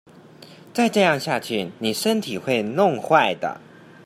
[0.73, 3.61] 再這樣下去妳身體會弄壞的